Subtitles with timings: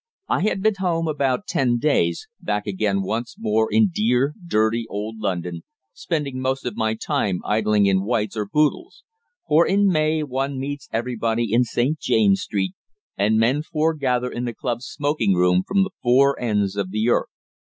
[0.27, 5.19] I had been home about ten days back again once more in dear, dirty old
[5.19, 5.61] London,
[5.93, 9.03] spending most of my time idling in White's or Boodle's;
[9.47, 11.99] for in May one meets everybody in St.
[11.99, 12.73] James's Street,
[13.15, 17.29] and men foregather in the club smoking room from the four ends of the earth.